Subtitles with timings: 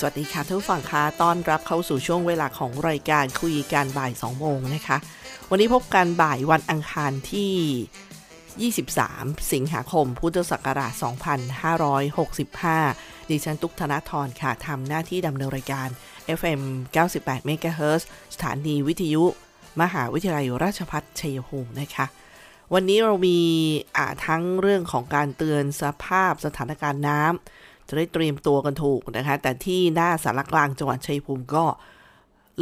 [0.00, 4.98] สวัสดีค่ะทุกฝั่งค่ะต้อนรับเข้าสู่ช่วงเวลาของรายการคุยกันบ่าย 2 โมงนะคะ
[5.50, 10.92] วันนี้พบกันบ่ายวันอังคารที่ 23 สิงหาคม พุทธศักราช
[12.56, 15.88] 2565 ดิฉันตุกธนทรค่ะทำหน้าที่ดำเนินรายการ
[16.38, 16.60] FM
[17.04, 18.02] 98 MHz
[18.34, 19.24] สถานีวิทยุ
[19.82, 22.06] มหาวิทยาลัยราชภัฏชัยภูมินะคะ
[22.74, 23.38] วันนี้เรามี
[24.26, 27.32] ทั้งเรื่องของการเตือนสภาพสถานการณ์น้ำ
[27.88, 31.64] จะได้เตรียมตัวกันถูกนะคะ แต่ที่หน้าสารกลางจังหวัดชัยภูมิก็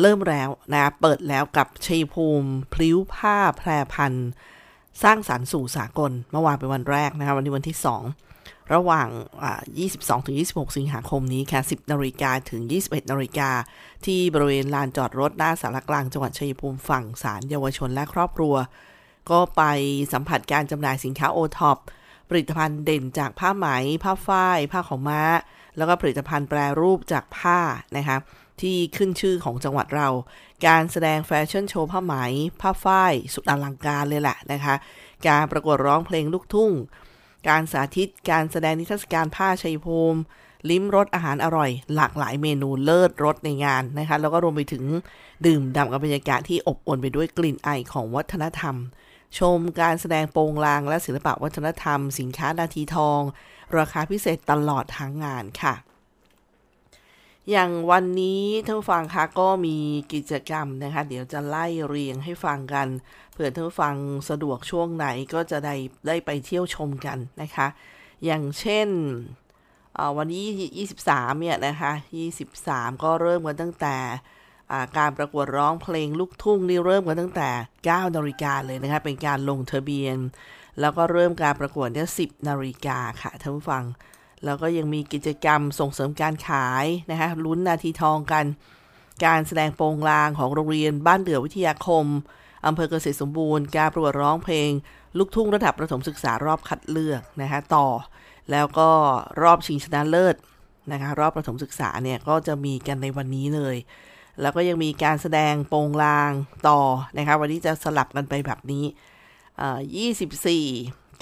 [0.00, 4.12] เริ่มแล้วนะ เปิดแล้วกับชัยภูมิ พลิ้วผ้าแพรพัน
[5.02, 7.78] สร้างสารรค์สู่สากล เมื่อวานเป็นวันแรกนะคะวันนี้วันที่
[8.24, 9.08] 2 ระหว่าง
[9.66, 13.50] 22 ถึง 26 สิงหาคมนี้ค่ะ 10 นาฬิกาถึง 21 นาฬิกา
[14.06, 18.54] ที่บริเวณลานจอดรถหน้าสารกลางจังหวัดชัยภูมิฝั่งสารเยาวชนและครอบครัว
[19.30, 19.62] ก็ไป
[20.12, 21.78] สัมผัสการจำหน่ายสินค้าโอท็อป
[22.28, 23.66] ผลิตภัณฑ์เด่นจากผ้าไหม
[24.04, 25.22] ผ้าฝ้าย ผ้าของม้า
[25.76, 27.58] แล้วก็ผลิตภัณฑ์แปรรูปจากผ้า
[27.96, 28.16] นะคะ
[28.60, 30.08] ที่ขึ้นชื่อของจังหวัดเรา
[30.66, 32.14] การแสดงแฟชั่นโชว์ผ้าไหม
[32.60, 34.74] ผ้าฝ้าย สุดอลังการเลยแหละนะคะ
[35.28, 36.72] การประกวดร้องเพลงลูกทุ่ง
[37.48, 40.20] การสาธิต การแสดงนิทรรศการผ้าชัยภูมิ
[40.70, 44.84] ลิ้มรสอาหารอร่อย หลากหลายเมนูเลิศรสในงานนะคะ แล้วก็รวมไปถึง
[45.46, 48.76] ดื่มด่ำกับบรรยากาศที่อบอวลไปด้วยกลิ่นไอของวัฒนธรรม
[49.40, 53.20] ชมการแสดงโปรงลางและศิลปะวัฒนธรรม สินค้านาทีทอง
[53.78, 55.74] ราคาพิเศษตลอดทั้งงานค่ะ
[57.50, 59.76] อย่างวันนี้ท่านฟังคะก็มี
[60.12, 62.88] กิจกรรมนะคะ เดี๋ยวจะไล่เรียงให้ฟังกัน
[63.32, 63.94] เผื่อท่านฟัง
[64.30, 65.74] สะดวกช่วงไหนก็จะได้
[66.06, 67.66] ได้ไปเที่ยวชมกันนะคะ
[68.24, 68.88] อย่างเช่น
[70.16, 70.44] วันนี้
[70.94, 71.92] 23 เนี่ยนะคะ
[72.48, 73.96] 23 ก็เริ่มกันตั้งแต่
[74.98, 77.50] การประกวดร้องเพลงลูกทุ่งนี่เริ่มกันตั้งแต่
[77.84, 80.16] 9 นาฬิกาเลยนะคะเป็นการลงทะเบียน
[80.80, 83.84] แล้วก็เริ่มการประกวดเนี่ย10 นาฬิกาค่ะท่านผู้ฟัง
[84.44, 88.44] แล้วก็ยังมีกิจกรรมส่งเสริมการขายนะคะลุ้นนาทีทองกัน
[89.24, 92.04] การแสดงโปรงลางของโรงเรียนบ้านเดือวิทยาคม
[92.66, 94.70] อำเภอเกษตรสมบูรณ์ การประกวดร้องเพลง
[95.18, 97.88] ลูกทุ่งระดับประถมศึกษารอบคัดเลือกนะคะต่อ
[98.50, 98.90] แล้วก็
[99.42, 100.36] รอบชิงชนะเลิศ
[100.92, 103.76] นะคะรอบประถมศึกษาเนี่ยก็จะมีกันในวันนี้เลย
[104.40, 106.32] แล้วก็ยังมีการแสดงโปงลาง
[106.68, 106.80] ต่อ
[107.16, 108.84] นะคะวันนี้จะสลับกันไปแบบนี้
[109.96, 110.66] ยี่สิบสี่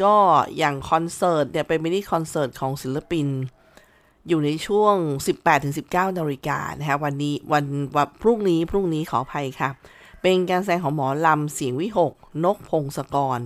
[0.02, 0.14] ก็
[0.58, 3.28] อย่างคอนเสิร์ตเนี่ยเป็นมินิคอนเสิร์ตของศิลปิน
[4.28, 4.96] อยู่ในช่วง
[5.56, 7.64] 18-19นาฬิกานะคะวันนี้วัน
[7.96, 9.70] วันพรุ่งนี้พรุ่งนี้ขออภัยค่ะ
[10.22, 12.12] เป็นการแสดงของหมอลำเสียงวิหก
[12.44, 13.40] นกพงศกร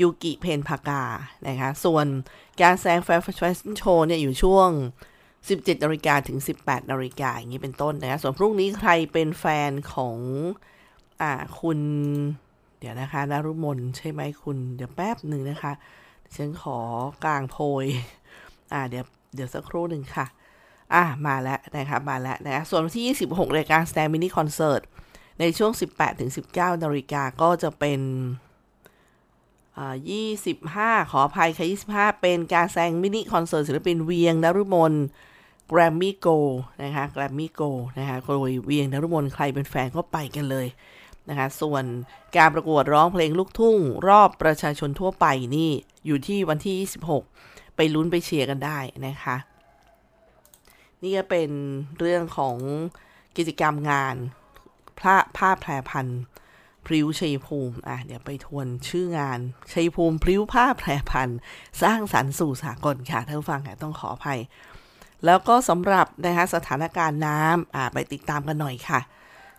[0.00, 1.04] ยูกิเพนพากา
[1.48, 2.06] นะคะส่วน
[2.62, 4.70] การแสดงแฟชั่นโชว์เนี่ยอยู่ช่วง
[5.48, 10.18] 17นาฬิกาถึง 18นาฬิกาอย่างนี้เป็นต้นนะส่วนพรุ่งนี้ใครเป็นแฟนของ
[11.22, 11.78] อ่าคุณ
[12.78, 15.72] เดี๋ยวนะคะนารุมนใช่ไหมคุณ เดี๋ยวแป๊บหนึ่งนะคะ
[16.36, 16.78] ฉันขอ
[17.24, 17.86] กางโพย
[18.72, 19.04] อ่าเดี๋ยว
[19.34, 20.26] เดี๋ยวสักครู่หนึ่งค่ะ
[20.94, 24.80] อ่ามาแล้วนะคะมาแล้วนะส่วนที่ 26รายการสแตนมินิคอนเสิร์ต
[25.40, 28.00] ในช่วง 18ถึง19นาฬิกาก็จะเป็น
[29.76, 29.94] อ่า
[30.96, 31.66] 25 ขออภัยค่ะ
[32.14, 34.94] 25 เป็นการแสดงมินิคอนเสิร์ตศิลปินเวียงนรุมน
[35.68, 36.28] แกรมมี่โก
[36.82, 37.62] นะคะแกรมมี่โก
[37.98, 40.66] นะคะโดยเวียงนรุมนใครเป็นแฟนก็ไปกันเลย
[41.28, 41.84] นะคะส่วน
[42.36, 43.76] การประกวดร้องเพลงลูกทุ่ง
[44.08, 45.26] รอบประชาชนทั่วไป
[45.56, 45.70] นี่
[46.06, 46.74] อยู่ที่วันที่
[47.30, 49.36] 26 ไปลุ้นไปเชียร์กันได้นะคะ
[51.02, 51.50] นี่ก็เป็น
[51.98, 52.56] เรื่องของ
[53.36, 54.14] กิจกรรมงาน
[54.98, 56.06] พระผ้าแพรพัน
[56.86, 59.38] พริ้วชัยภูมิอะเดี๋ยวไปทวนชื่องาน
[59.72, 61.28] ชัยภูมิพริ้วผ้าแพรพัน
[61.82, 64.40] สร้างสรรค์สู่สากลค่ะท่านฟังค่ะต้องขออภัย
[65.24, 69.00] แล้วก็สำหรับนะคะสถานการณ์น้ำไปติดตามกันหน่อยค่ะ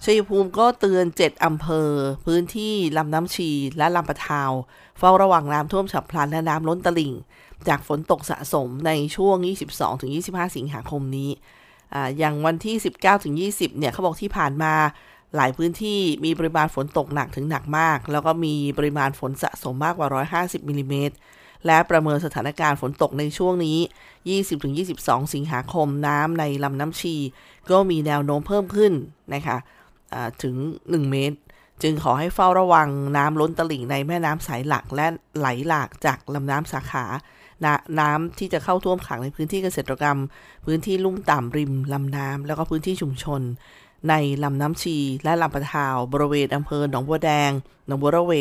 [0.04, 1.89] ชัยภูมิก็เตือน 7 อำเภอ
[2.25, 4.51] พื้นที่ลำน้ำชี และลำปะทาว
[5.00, 7.13] เฝ้าระวังน้ำท่วมฉับพลันและน้ำล้นตลิ่ง
[7.68, 9.36] จากฝนตกสะสมในช่วง
[9.95, 11.30] 22-25 สิงหาคมนี้
[12.18, 14.74] อย่างวันที่ 19-20 เนี่ยเขาบอกที่ผ่านมา
[15.36, 20.07] หลายพื้นที่มีปริมาณฝนตกหนักถึงหนักมาก แล้วก็มีปริมาณฝนสะสมมากกว่า
[20.39, 21.15] 150มิลิเมตร
[21.68, 23.78] และประเมินสถานการณ์ฝนตกในช่วงนี้
[24.56, 27.16] 20-22 สิงหาคมน้ำในลำน้ำชี
[27.72, 28.94] ก็มีแนวโน้มเพิ่มขึ้น
[29.34, 29.58] นะคะ
[30.44, 31.38] ถึง 1 เมตร
[31.84, 37.06] จึงขอให้เฝ้าระวังน้ำล้นตลิ่งในแม่น้ำสายหลักและไหลหลากจากลำน้ำสาขา
[38.00, 40.18] น้ำที่จะเข้าท่วมขังในพื้นที่เกษตรกรรม
[40.66, 43.42] พื้นที่ลุ่มต่ำริมลำน้ำแล้วก็พื้นที่ชุมชน
[44.10, 44.13] ใน
[44.44, 47.52] ลำน้ำชี และลำปะทาว บริเวณอำเภอหนองบัวแดง
[47.88, 48.34] หนองบัวระเว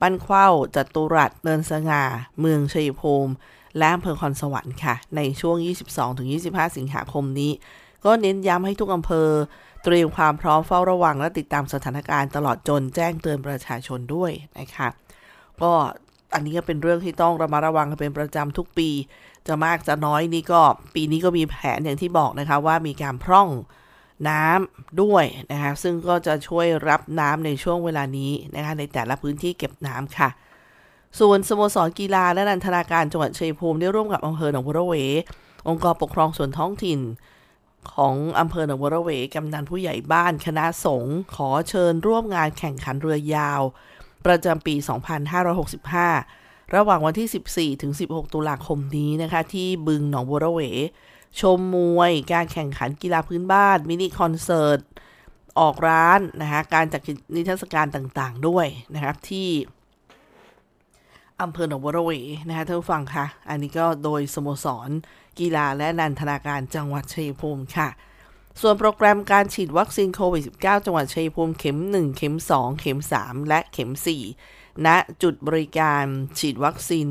[0.00, 2.02] ปั้นเข้าจัตุรัสเนินสง่า
[2.40, 3.32] เมืองชัยภูมิ
[3.78, 5.56] และอำเภอคอนสวรรค์ค่ะ ในช่วง
[6.16, 7.52] 22-25 สิงหาคมนี้
[8.04, 9.28] ก็เน้นย้ำให้ทุกอำเภอ
[9.84, 14.88] เตรียมความพร้อมเฝ้าระวังและติดตามสถานการณ์ตลอดจนแจ้งเตือนประชาชนด้วยนะคะ
[15.62, 15.72] ก็
[16.34, 18.90] อันนี้ก็เป็นเรื่องที่ต้องระมัดระวังกันเป็นประจำทุกปี
[19.46, 20.60] จะมากจะน้อยนี่ก็
[20.94, 23.48] ปีนี้ก็มีแผนอย่างที่บอกนะคะว่ามีการพร่อง
[24.28, 30.28] น้ำด้วยนะคะซึ่งก็จะช่วยรับน้ำในช่วงเวลานี้นะคะในแต่ละพื้นที่เก็บน้ำค่ะ
[31.20, 34.94] ส่วนสโมสรกีฬาและนันทนาการจังหวัดชัยภูมิได้ร่วมกับอำเภอหนองบัวระเว
[35.68, 37.00] องค์กรปกครองส่วนท้องถิ่น
[37.94, 43.60] ของอำเภอหนองบัวระเวกำนันผู้ใหญ่บ้านคณะสงฆ์ขอเชิญร่วมงานแข่งขันเรือยาว
[44.26, 44.74] ประจำปี
[45.54, 47.28] 2565 ระหว่างวันที่
[47.74, 50.60] 14 ถึง 16 ตุลาคมนี้นะคะ ที่บึงหนองบัวระเว
[51.40, 54.80] ชมมวย การแข่งขันกีฬาพื้นบ้าน มินิคอนเสิร์ต
[55.58, 57.00] ออกร้านนะคะการจัด
[57.34, 59.48] นิทรรศการต่างๆด้วยนะครับที่
[61.42, 62.10] อำเภอหนองบัวระเว
[62.48, 64.90] นะคะท่านผู้ฟังคะอันนี้ก็โดยสโมสร
[65.38, 67.88] กีฬาและนันทนาการจังหวัดชัยภูมิค่ะ
[68.60, 73.90] ส่วนโปรแกรมการฉีดวัคซีนโควิด -19 จังหวัดชัยภูมิเข็ม 1 เข็ม 2 เข็ม 3 และเข็ม
[74.38, 74.88] 4 ณ
[75.22, 76.04] จุดบริการ
[76.38, 77.08] ฉีดวัคซีน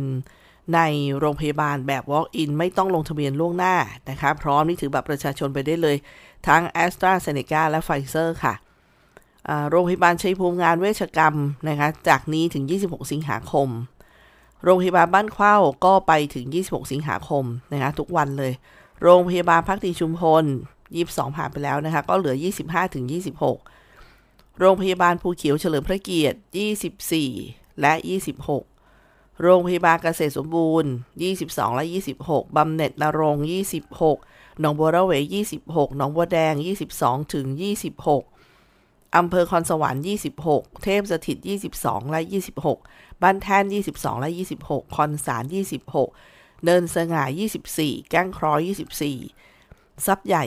[0.75, 0.79] ใน
[1.19, 3.75] โรงพยาบาลแบบ Walk-in ไม่ต้องลงทะเบียนล่วงหน้า
[4.09, 5.97] นะคะพร้อมนี่ถือบัตรประชาชนไปได้เลย
[6.47, 8.53] ทั้ง a s t r a z เซ e c a และ Pfizer ค่ะ
[9.69, 11.35] โรงพยาบาลชัยภูมิงานเวชกรรม
[11.67, 13.69] นะคะจากนี้ถึง 26 สิงหาคม
[14.63, 15.55] โรงพยาบาลบ้านเข้า
[15.85, 17.43] ก็ไปถึง 26 สิงหาคม
[17.73, 18.53] นะคะทุกวันเลย
[19.01, 20.43] โรงพยาบาลพักดีชุมพล
[20.89, 22.35] 22 ผ่านไปแล้วนะคะก็เหลือ
[22.65, 23.05] 25ถึง
[23.81, 26.37] 26 โรงพยาบาลภูเขียวเฉลิมพระเกียรติ
[27.07, 27.93] 24 และ
[28.39, 28.76] 26
[29.41, 30.91] โรงพยาบาลเกษตรสมบูรณ์
[31.33, 31.85] 22 และ
[32.21, 33.37] 26 บำเหน็จนรง
[33.99, 35.13] 26 หนองบัวระเว
[35.55, 36.53] 26 หนองบัวแดง
[36.93, 37.45] 22 ถึง
[38.31, 40.03] 26 อำเภอคอนสวรรค์
[40.43, 41.37] 26 เทพสถิต
[41.75, 42.21] 22 และ
[42.71, 44.29] 26 บ้านแท่น 22 และ
[44.63, 45.43] 26 คอนสาร
[46.03, 47.23] 26 เนินสง่า
[47.67, 48.59] 24 แก้งคร้อ
[49.37, 50.43] 24 ซับใหญ่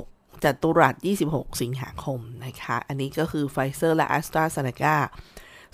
[0.00, 0.94] 26จัตุรัส
[1.28, 4.96] 26 สิงหาคมนะคะ อันนี้ก็คือไฟเซอร์และแอสตราเซเนกา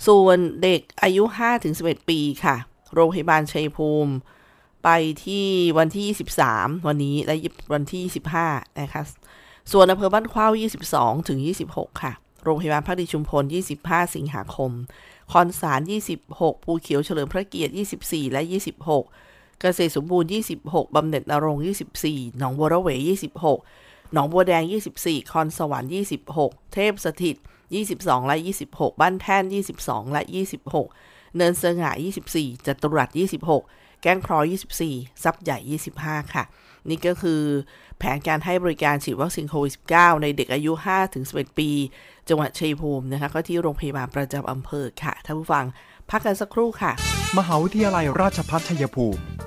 [0.05, 1.23] ส่วนเด็กอายุ
[1.65, 2.55] 5-11 ปีค่ะ
[2.93, 4.13] โรงพยาบาลชัยภูมิ
[4.83, 4.89] ไป
[5.25, 5.45] ที่
[5.77, 6.05] วันที่
[6.45, 7.35] 23 วันนี้และ
[7.73, 8.01] วันที่
[8.41, 9.03] 25 นะคะ
[9.71, 10.51] ส่วนอำเภอบ้านข้าว
[10.89, 11.39] 22 ถึง
[11.69, 12.13] 26 ค่ะ
[12.43, 13.43] โรงพยาบาลพักดีชุมพล
[13.79, 14.71] 25 สิงหาคม
[15.31, 15.81] คอนสาร
[16.23, 17.73] 26 ภูเขียวเฉลิมพระเกียรติ
[18.03, 18.41] 24 และ
[19.01, 20.29] 26เกษตรสมบูรณ์
[20.61, 21.63] 26 บำเหน็จนรงค์
[22.01, 22.89] 24 หนองบัวระเว
[23.51, 24.63] 26 หนองบัวแดง
[24.97, 25.91] 24 คอนสวรรค์
[26.33, 27.37] 26 เทพสถิต
[27.75, 28.35] 22 และ
[28.69, 29.43] 26 บ้านแท่น
[29.79, 30.21] 22 และ
[30.79, 31.91] 26 เนินเสง่า
[32.29, 33.09] 24จัตุรัส
[33.55, 34.39] 26 แก้งครอ
[34.83, 36.43] 24 ซับใหญ่ 25 ค่ะ
[36.89, 37.41] นี่ก็คือ
[37.97, 40.71] แผนการให้บริการฉีดวัคซีนโควิด -19 ในเด็กอายุ
[41.15, 41.69] 5-11 ปี
[42.29, 45.65] จังหวัดชัยภูมินะคะ ก็ที่โรงพยาบาลประจำอำเภอค่ะ ท่านผู้ฟัง
[46.09, 46.91] พักกันสักครู่ค่ะ
[47.37, 49.19] มหาวิทยาลัยราชภัฏชัยภูมิ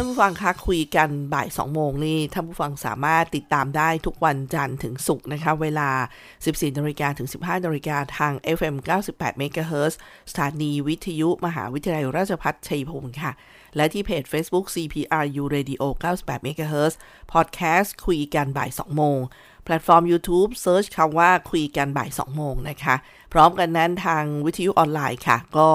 [0.00, 5.90] านผู้ฟังคะคุยกันบ่าย2โมงนี่ท่านผู้ฟังสามารถติดตามได้ทุกวันจันทร์ถึงศุกร์นะคะเวลา
[6.34, 8.74] 14นาฬิกาถึง 15นาฬิกาทาง FM
[9.10, 9.94] 98 MHz
[10.30, 13.32] สถานีวิทยุมหาวิทยาลัยราชภัฏชัยภูมิค่ะ
[13.76, 15.82] และที่เพจ Facebook CPRU Radio
[16.18, 16.94] 98 MHz
[17.32, 19.18] Podcast คุยกันบ่าย2โมง
[19.64, 22.94] แพลตฟอร์ม YouTube search คำว่าคุยกันบ่าย2โมงนะคะ
[23.32, 25.68] พร้อมกันนั้นทางวิทยุออนไลน์ค่ะ ก็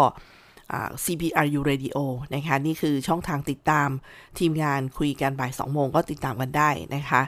[1.03, 1.97] CPRU Radio
[2.33, 3.89] นะคะ นี่คือช่องทางติดตาม
[4.39, 7.21] ทีมงานคุยกันบ่าย2โมงก็ติดตามกันได้นะคะ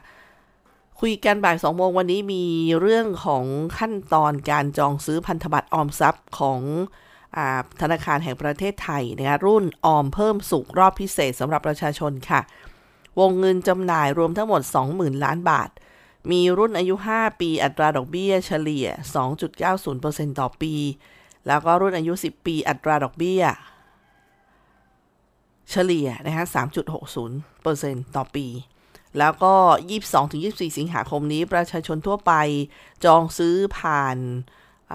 [1.01, 2.45] คุยกันบ่าย2โมงวันนี้มี
[2.81, 3.45] เรื่องของ
[3.77, 6.61] ขั้นตอนการจองซื้อพันธบัตรออมทรัพย์ของ
[7.81, 12.41] ธนาคารแห่งประเทศไทยนะคะรุ่นออมเพิ่มสุขรอบพิเศษสำหรับประชาชนค่ะ
[13.19, 14.61] วงเงินจำหน่ายรวมทั้งหมด
[14.93, 15.69] 20,000 ล้านบาท
[16.31, 18.87] มีรุ่นอายุ 5 ปีอัตราดอกเบี้ยเฉลี่ย
[19.63, 20.73] 2.90%ต่อปี
[21.47, 23.43] แล้วก็รุ่นอายุ 10 ปี อัตราดอกเบี้ย
[25.69, 26.45] เฉลี่ยนะคะ
[27.09, 28.47] 3.60%ต่อปี
[29.19, 29.53] แล้วก็
[30.15, 32.33] 22-24 สิงหาคมนี้ ประชาชนทั่วไป
[33.05, 34.17] จองซื้อผ่าน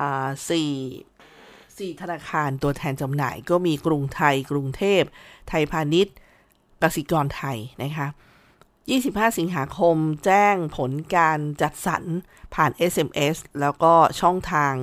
[0.06, 5.02] 4 4ธนาคารตัวแทนจำหน่ายก็มีกรุงไทย กรุงเทพ
[5.48, 6.14] ไทยพาณิชย์
[6.82, 8.08] กสิกรไทยนะคะ
[8.72, 12.02] 25 สิงหาคมแจ้งผลการจัดสรร
[12.54, 14.74] ผ่าน SMS แล้วก็ช่องทาง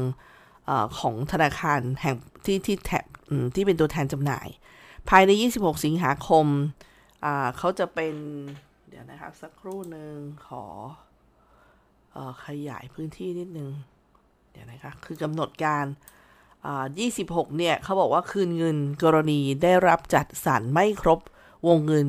[1.00, 3.06] ของธนาคารแห่งที่ที่แถบ
[3.56, 4.48] ที่เป็นตัวแทนจำหน่าย
[5.10, 6.46] ภายใน 26 สิงหาคม
[7.58, 8.16] เขาจะเป็น
[8.90, 10.16] เดี๋ยวนะครับ สักครู่หนึ่ง
[10.48, 10.64] ขอ
[12.16, 13.72] อขยายพื้นที่นิดนึง
[14.52, 15.86] เดี๋ยวนะคะ คือกำหนดการ
[16.92, 21.20] 26 เนี่ยเขาบอกว่าคืนเงินกรณีได้รับจัดสรรไม่ครบ
[21.68, 22.08] วงเงิน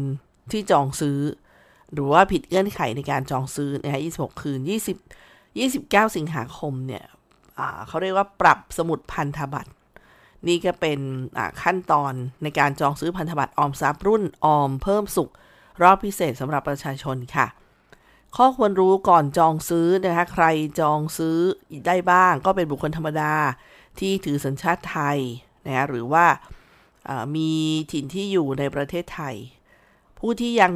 [0.53, 1.19] ที่จองซื้อ
[1.93, 4.61] หรือว่าผิดเงื่อนไขในการจองซื้อนะคะ26 คืน
[5.29, 7.05] 20 29 สิงหาคมเนี่ย
[7.89, 9.71] เขาเรียกว่าปรับสมุดพันธบัตร
[10.49, 11.01] นี่ก็เป็น
[11.63, 12.13] ขั้นตอน
[12.43, 15.31] ในการจองซื้อพันธบัตรออมทรัพย์รุ่นออมเพิ่มสุข
[15.83, 17.47] รอบพิเศษสำหรับประชาชนค่ะ
[18.37, 20.45] ข้อควรรู้ก่อนจองซื้อนะคะใคร
[20.81, 21.37] จองซื้อ
[21.87, 23.35] ได้บ้าง ก็เป็นบุคคลธรรมดา
[23.99, 25.19] ที่ถือสัญชาติไทย
[25.67, 26.27] นะหรือว่า
[27.37, 27.51] มี
[27.93, 29.37] ถิ่นที่อยู่ในประเทศไทย
[30.19, 30.73] ผู้ที่ยัง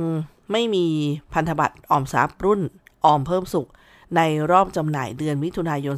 [0.53, 0.87] ไม่มี
[1.33, 2.61] พันธบัตรออมทรัพย์รุ่น
[3.05, 3.69] ออมเพิ่มสุข
[4.17, 4.21] ใน
[4.51, 5.97] รอบจำหน่ายเดือนมิถุนายน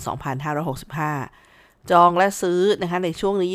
[1.15, 3.53] 2565 จองและซื้อนะคะในช่วงนี้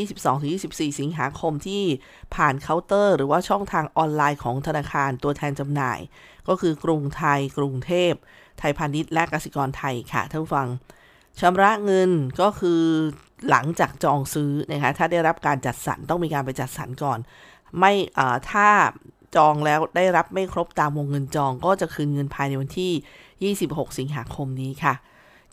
[0.50, 1.84] 22-24 สิงหาคมที่
[2.36, 6.00] ผ่านเคาน์เตอร์ หรือว่าช่องทางออนไลน์ของธนาคารตัวแทนจำหน่าย
[6.48, 8.12] ก็คือกรุงไทย กรุงเทพ
[8.60, 10.67] ไทยพาณิชย์และกสิกรไทยค่ะท่านฟัง
[11.39, 12.81] ชำระเงินก็คือ
[13.50, 17.20] หลังจากจองซื้อนะคะถ้าได้รับการจัดสรรต้องมีการไปจัดสรรก่อน
[17.79, 17.93] ไม่
[18.51, 18.67] ถ้า
[19.36, 22.93] จองแล้วได้รับไม่ครบตามวงเงินจองก็จะคืนเงินภายในวันที่
[23.50, 24.94] 26 สิงหาคมนี้ค่ะ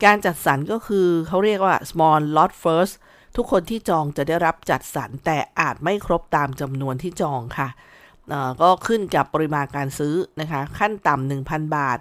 [0.04, 2.95] การจัดสรรก็คือเขาเรียกว่า small lot first
[3.37, 7.68] ทุกคนที่จองจะได้รับจัดสรรแต่อาจไม่ครบตามจำนวนที่จองค่ะ
[8.62, 11.99] ก็ขึ้นกับปริมาณการซื้อนะคะ ขั้นต่ำ1,000 บาท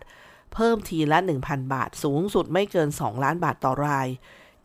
[0.54, 4.08] เพิ่มทีละ 1,000 บาท สูงสุดไม่เกิน 2 ล้านบาทต่อราย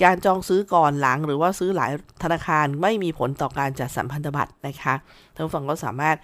[0.03, 4.95] การจองซื้อก่อนหลังหรือว่าซื้อหลายธนาคารไม่มีผลต่อการจัดสรรพันธบัตรนะคะ
[5.35, 6.17] ท่านฟังก็สามารถ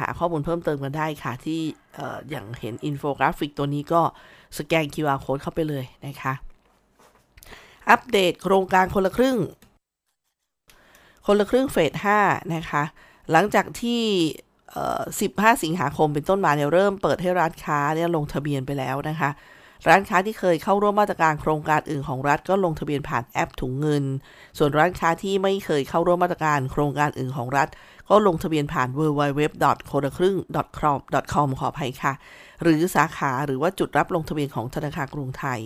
[0.00, 1.60] หาข้อมูลเพิ่มเติมกันได้ค่ะ ที่
[2.30, 4.02] อย่างเห็นอินโฟกราฟิกตัวนี้ก็
[4.58, 6.34] สแกน QR code เข้าไปเลยนะคะ
[7.90, 9.38] อัปเดตโครงการคนละครึ่ง
[11.26, 12.82] คนละครึ่งเฟส5นะคะ
[13.32, 14.02] หลังจากที่
[15.00, 19.30] 15 สิงหาคมเป็นต้นมาเนี่ยเริ่มเปิดให้ร้านค้าเนี่ยลงทะเบียนไปแล้วนะคะ
[19.88, 24.04] ร้านค้าที่เคยเข้าร่วมมาตรการโครงการอื่นของรัฐก็ลงทะเบียนผ่านแอปถุงเงิน
[24.58, 27.68] ส่วนร้านค้าที่ไม่เคยเข้าร่วมมาตรการโครงการอื่นของรัฐ
[28.10, 29.40] ก็ลงทะเบียนผ่าน www.
[29.90, 30.36] คนละครึ่ง
[31.34, 32.12] .com ขออภัยค่ะ
[32.62, 35.60] หรือสาขาหรือว่าจุดรับลงทะเบียนของธนาคารกรุงไทย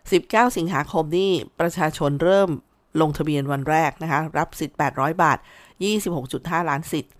[0.00, 1.30] 19 สิงหาคมนี้
[1.60, 2.50] ประชาชนเริ่ม
[3.00, 5.38] ลงทะเบียนวันแรกนะคะ รับสิทธิ์ 800 บาท
[6.04, 7.12] 26.5 ล้านสิทธิ์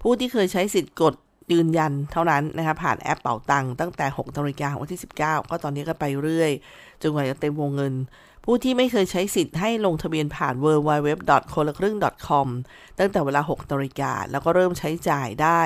[0.00, 1.14] ผู้ที่เคยใช้สิทธิ์กด
[1.52, 6.52] ยืนยันเท่านั้นนะคะผ่านแอปเป่าตังตั้งแต่6นาฬิกาวันที่ 19 ก็ตอนนี้ก็ไปเรื่อย
[7.02, 7.94] จนกว่าจะเต็มวงเงิน
[8.48, 11.08] ผู้ที่ไม่เคยใช้สิทธิ์ให้ลงทะเบียนผ่าน w w w
[11.52, 12.48] c o l a k r ư n g c o m
[12.98, 15.60] ตั้งแต่เวลา6นาฬิกาแล้วก็เริ่มใช้จ่ายได้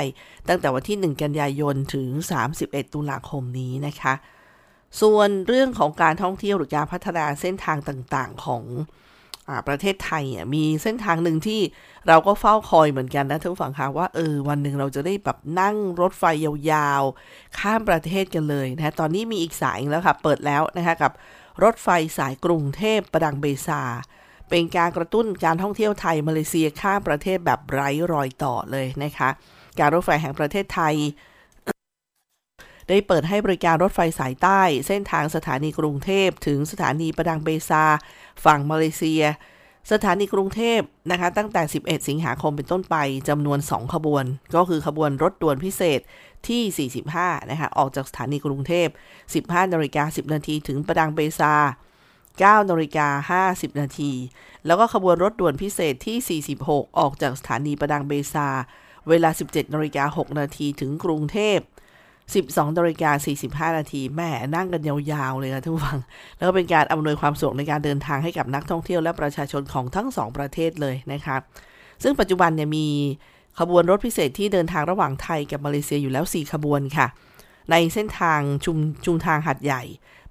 [0.49, 2.09] ตั้งแต่วันที่ 1 กันยายนถึง
[2.51, 4.15] 31 ตุลาคมนี้นะคะ
[5.01, 8.65] ส่วนเรื่องของการท่องเที่ยวหรือการพัฒนาเส้นทางต่างๆ ของ
[9.69, 11.61] ประเทศไทยมีเส้นทางหนึ่งที่
[12.09, 21.13] เราก็เฝ้าคอยเหมือนกันนะท่านผู้ฟังคะว่าเออวันหนึ่งเราจะได้แบบนั่งรถไฟยาวๆ ข้ามประเทศกันเลยนะตอนนี้มีอีกสายแล้วค่ะ เปิดแล้วนะคะกับ
[21.65, 21.89] รถไฟ
[22.19, 23.83] สายกรุงเทพประดังเบซา
[24.51, 29.29] เป็นการกระตุ้นการท่องเที่ยวไทยมาเลเซียข้ามประเทศแบบไร้รอยต่อเลยนะคะ
[29.79, 30.95] การรถไฟแห่งประเทศไทย
[32.89, 37.85] ได้เปิดให้บริการรถไฟสายใต้ เส้นทางสถานีกรุงเทพ ถึงสถานีประดังเบซา
[38.45, 39.25] ฝั่งมาเลเซีย
[39.93, 40.81] สถานีกรุงเทพ
[41.11, 42.97] นะคะ ตั้งแต่ 11 สิงหาคมเป็นต้นไป
[43.29, 46.01] จำนวน 2 ขบวน ก็คือขบวนรถด่วนพิเศษ
[46.49, 48.89] ที่ 45 นะคะ ออกจากสถานีกรุงเทพ
[49.31, 51.55] 15นาฬิกา10 นาทีถึงประดังเบซา
[52.11, 54.13] 9นาฬิกา50 นาที
[54.67, 58.49] แล้วก็ขบวนรถด่วนพิเศษที่ 46 ออกจากสถานีประดังเบซา
[59.09, 61.59] เวลา 17นาฬิกา6นาทีถึงกรุงเทพ
[62.33, 65.99] 12นาฬิกา45 นาทีแม่นั่งกันยาวๆเลยค่ะทุกฟัง
[66.37, 71.37] แล้วก็เป็นการอำนวยความสะดวกในการเดินทางให้กับนักท่องเที่ยวและประชาชนของทั้งสองประเทศเลยนะคะ
[72.03, 72.89] ซึ่งปัจจุบันเนี่ยมี
[73.59, 77.07] ขบวนรถพิเศษที่เดินทางระหว่างไทยกับมาเลเซียอยู่แล้ว 4 ขบวนค่ะ
[77.71, 79.83] ในเส้นทางชุมชุมทางหัดใหญ่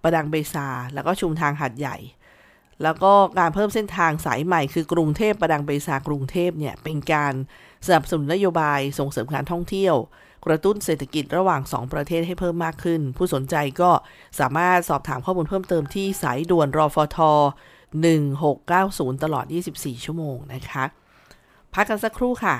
[0.02, 1.98] ประดังเบซา แล้วก็ชุมทางหัดใหญ่
[2.84, 7.34] แล้วก็การเพิ่มเส้นทางสายใหม่คือกรุงเทพประดังเบซากรุงเทพเนี่ยเป็นการ
[7.86, 9.96] สนับสนุนนโยบายส่งเสริมการท่องเที่ยว
[10.46, 13.92] กระตุ้นเศรษฐกิจระหว่าง 2 ประเทศให้เพิ่มมากขึ้น ผู้สนใจก็
[14.40, 17.18] สามารถสอบถามข้อมูลเพิ่มเติมที่สายด่วนรอฟท
[18.02, 20.84] 1690 ตลอด 24 ชั่วโมงนะคะ
[21.74, 22.56] พักกันสักครู่ค่ะ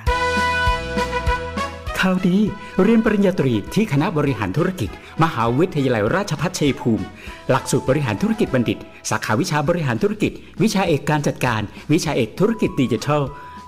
[2.00, 2.38] ข่าวดี
[2.84, 4.90] เรียนปริญญาตรีที่คณะบริหารธุรกิจ
[5.24, 7.04] มหาวิทยาลัยราชภัฏชัยภูมิ
[7.50, 8.78] หลักสูตรบริหารธุรกิจบัณฑิต
[9.10, 10.32] สาขาวิชาบริหารธุรกิจ
[10.62, 13.22] วิชาเอกการจัดการ วิชาเอกธุรกิจดิจิทัล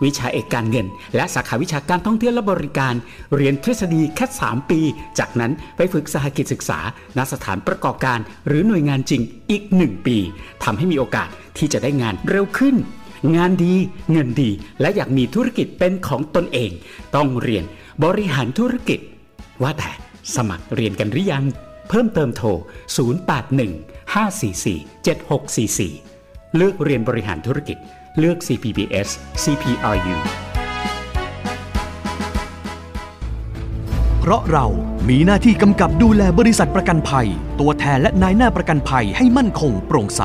[0.04, 2.94] วิชาเอกการเงิน และสาขาวิชาการท่องเที่ยวและบริการ
[3.36, 4.80] เรียนทฤษฎีแค่3ปี
[5.20, 6.80] จากนั้นไปฝึกสหกิจศึกษา
[7.18, 10.18] ณสถานประกอบการ หรือหน่วยงานจริงอีก 1 ปี
[10.64, 12.76] ทำให้มีโอกาสที่จะได้งานเร็วขึ้น
[13.36, 13.74] งานดี
[14.12, 14.50] เงินดี
[14.82, 16.72] และอยากมีธุรกิจเป็นของตนเอง
[17.16, 17.64] ต้องเรียน
[18.04, 19.00] บริหารธุรกิจ
[19.62, 19.92] ว่าแต่
[20.36, 21.44] สมัครเรียนกันหรือยัง
[21.90, 22.48] เพิ่มเติมโทร
[23.52, 27.78] 081 544 7644 เลือกเรียนบริหารธุรกิจ
[28.20, 29.10] เลือก CPBS
[29.44, 30.16] CPRU
[34.20, 34.66] เพราะเรา
[35.10, 37.28] มีหน้าที่กำกับดูแลบริษัทประกันภัย
[37.60, 40.22] ตัวแทนและนายหน้าประกันภัยให้มั่นคงโปร่งใส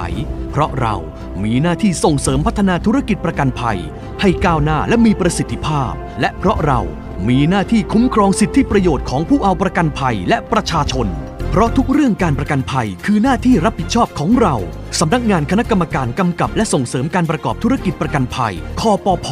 [0.51, 0.97] เพราะเรา
[1.45, 3.79] มีหน้าที่ส่งเสริมพัฒนาธุรกิจประกันภัย
[4.21, 6.81] ให้ก้าวหน้าและมีประสิทธิภาพ และเพราะเรา
[7.29, 11.07] มีหน้าที่คุ้มครองสิทธิประโยชน์ของผู้เอาประกันภัยและประชาชน
[11.51, 14.55] เพราะทุกเรื่องการประกันภัยคือหน้าที่รับผิดชอบของเรา
[15.01, 19.29] สำนักงานคณะกรรมการกำกับและส่งเสริมการประกอบธุรกิจประกันภัย คอปพ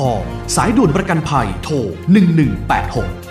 [0.56, 3.23] สายด่วนประกันภัย โทร 1186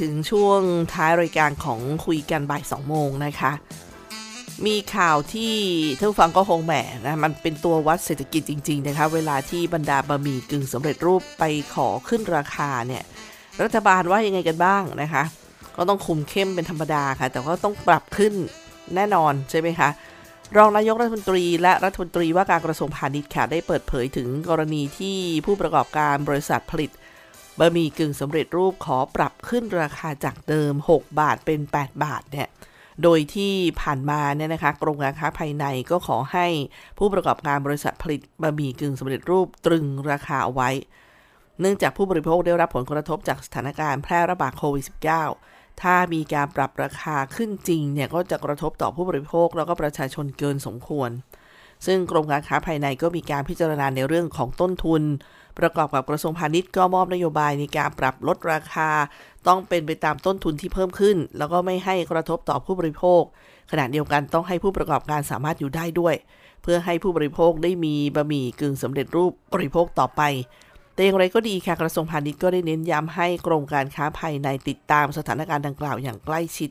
[0.00, 0.60] ถึงช่วง
[0.94, 3.52] ท้ายรายการของคุยกันบ่ายสองโมงนะคะ
[4.66, 5.54] มีข่าวที่
[5.98, 6.74] ท่านฟังก็คงแหม
[7.06, 13.02] นะมันเป็นตัววัดเศรษฐกิจจริง ๆ นะคะ เวลาที่บรรดาบะหมี่กึ่งสำเร็จรูปไปขอขึ้นราคาเนี่ย
[13.62, 15.24] รัฐบาลว่ายังไงกันบ้างนะคะ
[15.76, 18.34] ก็ต้องคุมเข้มเป็นธรรมดาค่ะ แต่ก็ต้องปรับขึ้น
[18.94, 19.88] แน่นอนใช่ไหมคะ
[20.56, 26.90] รองนายกรัฐมนตรีและรัฐมนตรีว่าการกระทรวงพาณิชย์ค่ะได้เปิดเผยถึงกรณีที่ผู้ประกอบการบริษัทผลิต
[27.58, 32.48] บะหมี่กึ่งสำเร็จรูปขอปรับขึ้นราคาจากเดิม 6 บาทเป็น 8 บาทเนี่ย
[33.02, 36.46] โดยที่ผ่านมาเนี่ยนะคะกรมการค้าภายในก็ขอให้
[36.98, 40.70] ผู้ประกอบการบริษัทผลิตบะหมี่กึ่งสำเร็จรูปตรึงราคาเอาไว้
[41.60, 44.84] เนื่องจากผู้บริโภคได้รับผลกระทบจากสถานการณ์แพร่ระบาดโควิด
[45.32, 51.10] -19 ถ้ามีการปรับราคาขึ้นจริงเนี่ยก็จะกระทบต่อผู้บริโภคแล้วก็ประชาชนเกินสมควร
[51.86, 55.02] ซึ่งกรมการค้าภายในก็มีการพิจารณาในเรื่องของต้นทุน
[55.58, 58.90] ประกอบกับกระทรวงพาณิชย์ก็มอบนโยบายในการปรับลดราคา
[59.48, 63.22] ต้องเป็นไปตามต้นทุนที่เพิ่มขึ้น แล้วก็ไม่ให้กระทบต่อผู้บริโภค
[63.70, 66.14] ขณะเดียวกันต้องให้ผู้ประกอบการสามารถอยู่ได้ด้วย
[66.62, 70.22] เพื่อให้ผู้บริโภคได้มีบะหมี่กึ่งสำเร็จรูปบริโภคต่อไป
[70.94, 76.70] แต่อย่างไรก็ดีค่ะกระทรวงพาณิชย์ก็ได้เน้นย้ำให้กรมการค้าภายในติดตามสถานการณ์ดังกล่าวอย่างใกล้ชิด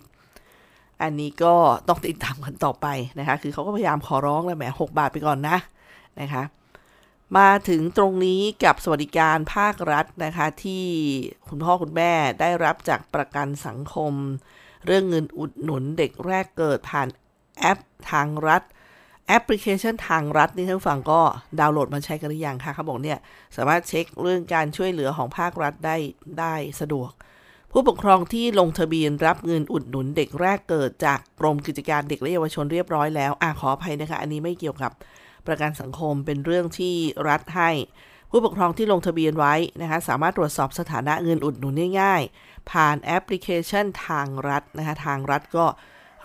[1.01, 1.53] อันนี้ก็
[1.87, 2.87] ต้องติดตามกันต่อไป
[3.19, 5.57] นะคะ คือเขาก็พยายามขอร้องแล้วแหมหบาทไปก่อนนะ
[6.19, 6.43] นะคะ
[7.37, 10.85] มาถึงตรงนี้กับสวัสดิการภาครัฐนะคะ ที่
[11.49, 14.13] คุณพ่อคุณแม่ได้รับจากประกันสังคม
[14.85, 17.07] เรื่องเงินอุดหนุนเด็กแรกเกิดผ่าน
[17.59, 17.79] แอป
[18.11, 18.61] ทางรัฐ
[19.27, 21.21] แอปพลิเคชันทางรัฐนี่ท่านฟังก็
[21.59, 23.19] ดาวน์โหลดมาใช้กันหรือยังคะเขาบอกเนี่ย
[23.55, 25.97] สามารถเช็คเรื่องการช่วยเหลือของภาครัฐได้
[26.39, 27.11] ได้สะดวก
[27.71, 34.91] ผู้ปกครองที่ลงทะเบียนรับเงินอุดหนุนเด็กแรกเกิดจากกรมกิจการเด็กและเยาวชนเรียบร้อยแล้วอ่าขออภัยนะคะ อันนี้ไม่เกี่ยวกับ
[35.47, 36.95] ประกันสังคมเป็นเรื่องที่
[37.29, 37.69] รัฐให้
[38.29, 45.65] ผู้ปกครองที่ลงทะเบียนไว้นะคะสามารถตรวจสอบสถานะเงินอุดหนุนง่ายๆ ผ่านแอปพลิเคชันทางรัฐนะคะทางรัฐก็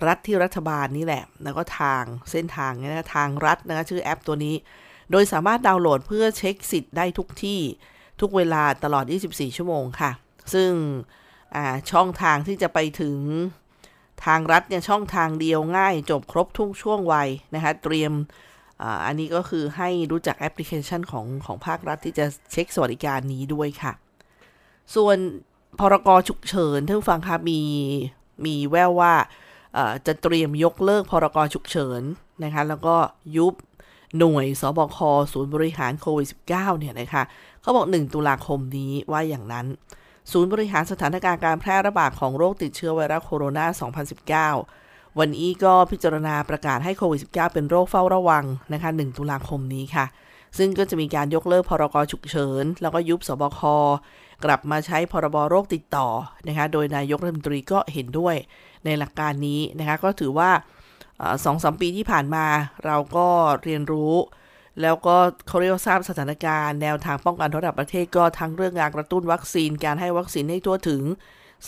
[0.07, 4.55] รัฐที่รัฐบาลนี่แหละ แล้วก็ทางเส้นทางนี่นะทางรัฐนะคะชื่อแอปตัวนี้
[5.11, 7.61] โดยสามารถดาวน์โหลดเพื่อเช็คสิทธิ์ได้ทุกที่
[8.21, 10.11] ทุกเวลาตลอด 24 ชั่วโมงค่ะ
[10.55, 10.71] ซึ่ง
[11.91, 13.19] ช่องทางที่จะไปถึง
[14.25, 18.13] ทางรัฐเนี่ยช่องทางเดียวง่าย จบครบทุกช่วงวัยนะคะ เตรียม
[19.07, 23.93] อันนี้ก็คือให้รู้จักแอปพลิเคชันของของภาครัฐที่จะเช็คสวัสดิการนี้ด้วยค่ะ
[24.95, 25.17] ส่วน
[25.81, 27.61] พรกฉุกเฉินท่านฟังคะมี
[28.47, 29.15] มีแววว่า
[30.07, 32.03] จะเตรียมยกเลิกพรกฉุกเฉิน
[32.45, 32.97] นะคะแล้วก็
[33.37, 33.55] ยุบ
[34.19, 34.99] หน่วยสบค
[35.33, 37.23] ศูนย์บริหารโควิด -19 เนี่ยนะคะ
[37.63, 39.67] เขาบอก 1 ตุลาคมนี้ว่าอย่างนั้น
[40.33, 44.88] ศูนย์บริหารสถานการณ์การแพร่ระบาดของโรคติดเชื้อไวรัสโคโรนา 2019
[45.19, 50.07] วันนี้ก็พิจารณาประกาศให้โควิด -19 เป็นโรคเฝ้าระวังนะคะ1ตุลาคมนี้ค่ะ
[50.59, 53.61] ซึ่งก็จะมีการยกเลิกพรกฉุกเฉิน แล้วก็ยุบสบค
[54.45, 56.09] กลับมาใช้พรบโรคติดต่อ
[56.49, 58.35] นะคะ โดยนายกรัฐมนตรีก็เห็นด้วย
[58.85, 60.51] ในหลักการนี้นะคะ ก็ถือว่า
[61.45, 62.47] สองสมปีที่ผ่านมา
[62.87, 63.27] เราก็
[63.65, 64.15] เรียนรู้
[64.83, 65.17] แล้วก็
[65.49, 71.03] เขาเรียกทราบสถานการณ์แนวทางป้องกันระดับประเทศก็ทั้งเรื่องการกระตุ้นวัคซีน การให้วัคซีนให้ทั่วถึง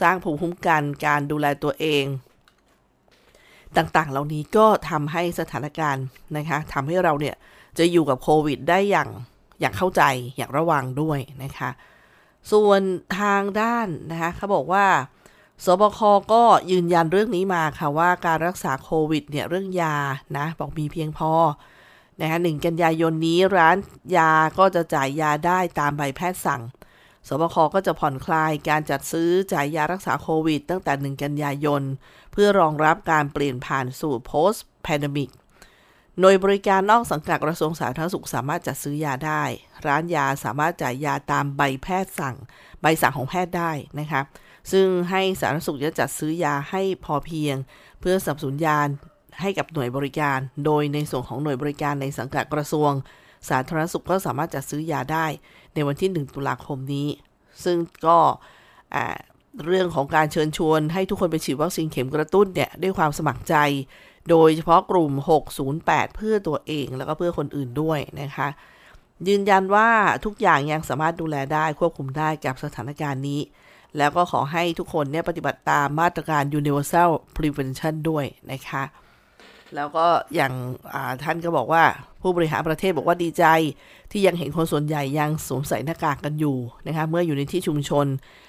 [0.00, 2.04] สร้างภูมิคุ้มกัน การดูแลตัวเอง
[3.76, 6.04] ต่างๆ เหล่านี้ก็ทำให้สถานการณ์
[6.36, 7.36] นะคะทำให้เราเนี่ย
[7.78, 9.08] จะอยู่กับโควิดได้อย่าง
[9.60, 10.02] อย่างเข้าใจ
[10.36, 11.70] อย่างระวังด้วยนะคะ
[12.52, 12.80] ส่วน
[13.18, 14.86] ทางด้านนะคะเขาบอกว่า
[15.64, 16.00] สบค
[16.32, 19.96] ก็ยืนยันเรื่องนี้มาค่ะว่าการรักษาโควิดเนี่ยเรื่องยา
[20.36, 21.32] นะบอกมีเพียงพอ
[22.20, 23.76] นะคะหนึ่งกันยายนนี้ร้าน
[24.16, 26.62] ยาก็จะจ่ายยาได้ตามใบแพทย์สั่ง
[27.28, 31.82] สบคก็จะผ่อนคลายการจัดซื้อจ่ายยารักษาโควิด ตั้งแต่ 1 กันยายน
[32.32, 35.30] เพื่อรองรับการเปลี่ยนผ่านสู่ post pandemic
[36.20, 39.42] หน่วยบริการนอกสังกัดกระทรวงสาธารณสุขสามารถจัดซื้อยาได้
[39.86, 42.36] ร้านยาสามารถจ่ายยาตามใบแพทย์สั่ง
[42.82, 44.22] ใบสั่งของแพทย์ได้นะคะ
[44.72, 47.56] ซึ่งให้สาธารณสุขจะจัดซื้อยาให้พอเพียง
[48.00, 48.80] เพื่อสับสนยา
[49.40, 52.92] ให้กับหน่วยบริการ โดยในส่วนของหน่วยบริการในสังกัดกระทรวง
[53.48, 55.26] สาธารณสุขก็สามารถจัดซื้อยาได้
[55.74, 57.08] ในวันที่ 1 ตุลาคมนี้
[57.64, 58.18] ซึ่งก็
[59.66, 63.54] เรื่องของการเชิญชวนให้ทุกคนไปฉีดวัคซีนเข็มกระตุ้นเนี่ยด้วยความสมัครใจ
[64.30, 65.12] โดยเฉพาะกลุ่ม
[65.68, 68.48] 608 เพื่อตัวเองแล้วก็เพื่อคนอื่นด้วยนะคะ
[69.28, 69.88] ยืนยันว่า
[70.24, 73.40] ทุกอย่างยังสามารถดูแลได้ควบคุมได้กับสถานการณ์นี้
[73.98, 78.82] แล้วก็ขอให้ทุกคนเนี่ยปฏิบัติตามมาตรการ universal prevention ด้วยนะคะ
[79.76, 80.52] แล้วก็อย่าง
[81.22, 81.84] ท่านก็บอกว่า
[82.22, 83.44] ผู้บริหารประเทศบอกว่าดีใจ
[84.12, 86.56] ที่ยังเห็นคนส่วนใหญ่ยังสวมใส่หน้ากากกันอยู่
[86.86, 88.06] นะคะเมื่ออยู่ในที่ชุมชน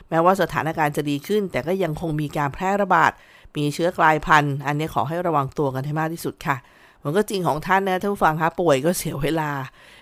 [0.09, 3.11] แม้ว่าสถานการณ์จะดีขึ้น แต่ก็ยังคงมีการแพร่ระบาด
[3.55, 6.57] มีเชื้อกลายพันธุ์ อันนี้ขอให้ระวังตัวกันให้มากที่สุดค่ะ
[7.03, 9.51] มันก็จริงของท่านนะท่านผู้ฟังคะป่วยก็เสียเวลา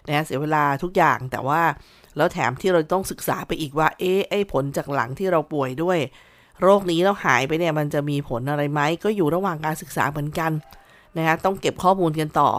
[0.07, 1.61] นะเสียเวลาทุกอย่างแต่ว่า
[2.17, 5.99] แล้วแถมที่เราต้องศึกษาไปอีกว่าเอ๊ะไอ้ผลจากหลังที่เราป่วยด้วย
[6.61, 10.51] โรคนี้แล้วหายไปเนี่ยมันจะมีผลอะไรไหมก็อยู่ระหว่างการศึกษาเหมือนกัน
[11.17, 12.49] นะคะต้องเก็บข้อมูลกันต่อ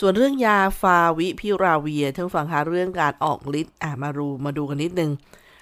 [0.00, 5.10] ส่วนเรื่องยาฟาวิพิราเวียท่านฟังคะเรื่องการออกฤทธิ์อะมาดูมาดูกันนิดนึง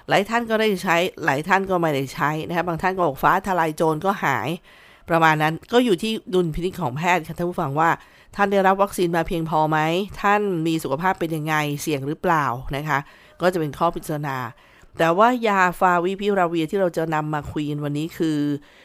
[0.09, 4.49] หลายท่านก็ได้ใช้ หลายท่านก็ไม่ได้ใช้นะคะบางท่านก็บอกฟ้าทลายโจรก็หาย
[5.11, 7.91] ประมาณนั้นก็อยู่ที่ดุลพินิจของแพทย์ค่ะท่านผู้ฟังว่า
[8.37, 9.79] ท่านได้รับวัคซีนมาเพียงพอไหม
[10.23, 12.45] ท่านมีสุขภาพเป็นยังไงเสี่ยงหรือเปล่า
[12.77, 12.99] นะคะ
[13.41, 14.37] ก็จะเป็นข้อพิจารณา
[14.99, 18.39] แต่ว่ายาฟาวิพิราเวียที่เราจะนำมาคุยวันนี้คือ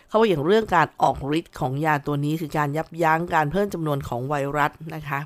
[0.08, 5.20] เขาบอกอย่างเรื่องการออกฤทธิ์ของยาตัวนี้คือการยับยั้งการเพิ่มจำนวนของไวรัสนะคะ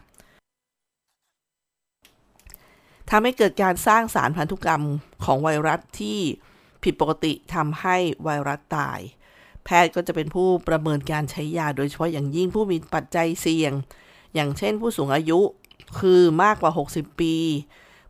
[3.10, 4.84] ทำให้เกิดการสร้างสารพันธุกรรม
[5.26, 6.19] ของไวรัสที่
[6.84, 9.00] ผิดปกติทำให้ไวรัสตาย
[9.65, 13.74] แพทย์ก็จะเป็นผู้ประเมินการใช้ยาโดยเฉพาะอย่างยิ่งผู้มีปัจจัยเสี่ยง
[14.34, 15.39] อย่างเช่นผู้สูงอายุ
[16.00, 17.36] คือมากกว่า 60 ปี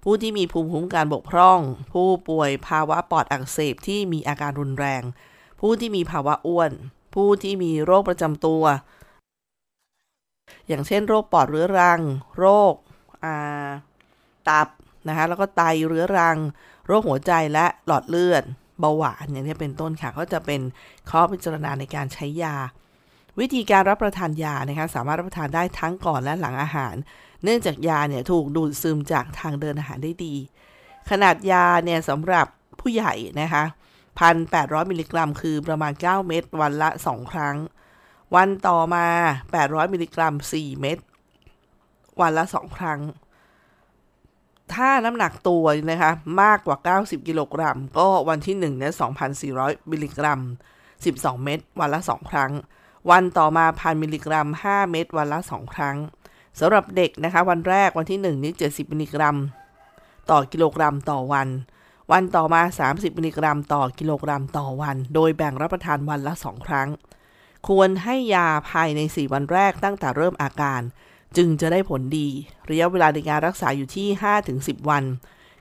[0.07, 1.59] ผู้ที่มีภูมิคุ้มกันบกพร่อง
[1.93, 5.01] ผู้ป่วยภาวะปอดอักเสบที่มีอาการรุนแรง
[5.59, 6.71] ผู้ที่มีภาวะอ้วน
[7.15, 8.63] ผู้ที่มีโรคประจำตัว
[10.67, 12.01] อย่างเช่น โรคปอดเรื้อรัง
[12.37, 12.73] โรค
[14.49, 14.67] ตับ
[15.07, 16.37] นะคะแล้วก็ไตเรื้อรัง
[16.87, 18.43] โรคหัวใจและหลอดเลือด
[18.79, 20.61] เบาหวานอย่างนี้เป็นต้นค่ะก็จะเป็น
[21.09, 22.55] ข้อพิจารณาในการใช้ยา
[23.39, 26.95] วิธีการรับประทานยานะคะสามารถรับประทานได้ทั้งก่อนและหลังอาหาร
[27.45, 30.33] เนื่องจากยาเนี่ยถูกดูดซึมจากทางเดินอาหารได้ดี
[31.09, 32.47] ขนาดยาเนี่ยสำหรับ
[32.79, 33.63] ผู้ใหญ่นะคะ
[34.19, 37.55] พันแปดร้อยมิลลิกรัม คือประมาณ 9 เม็ดวันละ 2 ครั้ง
[38.35, 39.07] วันต่อมา
[39.51, 40.97] 800 มิลลิกรัม 4 เม็ด
[42.21, 42.99] วันละ 2 ครั้ง
[44.73, 48.93] ถ้าน้ำหนักตัวนะคะมากกว่า 90 กิโลกรัม ก็วันที่1เนี่ย
[49.41, 50.39] 2,400 มิลลิกรัม
[50.91, 52.51] 12 เม็ดวันละ 2 ครั้ง
[53.11, 55.97] วันต่อมาพันมิลลิกรัม 5 เม็ดวันละ 2 ครั้ง
[56.59, 59.37] สำหรับเด็กนะคะ วันแรกวันที่1นี้70มิลลิกรัม
[60.31, 61.47] ต่อกิโลกรัมต่อวัน
[62.11, 66.89] วันต่อมา 30มิลลิกรัม ต่อกิโลกรัมต่อวัน โดยแบ่งรับประทานวันละ 2 ครั้ง
[67.67, 70.81] ควรให้ยาภายใน 4 วันแรกตั้งแต่เริ่มอาการ
[71.37, 72.29] จึงจะได้ผลดี
[72.69, 74.07] ระยะเวลาในการรักษาอยู่ที่
[74.47, 75.03] 5-10 วัน